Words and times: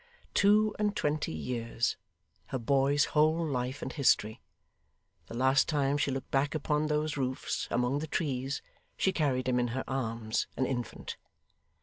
Two 0.33 0.75
and 0.79 0.95
twenty 0.95 1.31
years. 1.31 1.95
Her 2.47 2.57
boy's 2.57 3.05
whole 3.13 3.45
life 3.45 3.83
and 3.83 3.93
history. 3.93 4.41
The 5.27 5.35
last 5.37 5.69
time 5.69 5.99
she 5.99 6.09
looked 6.09 6.31
back 6.31 6.55
upon 6.55 6.87
those 6.87 7.17
roofs 7.17 7.67
among 7.69 7.99
the 7.99 8.07
trees, 8.07 8.63
she 8.97 9.11
carried 9.13 9.47
him 9.47 9.59
in 9.59 9.67
her 9.77 9.83
arms, 9.87 10.47
an 10.57 10.65
infant. 10.65 11.17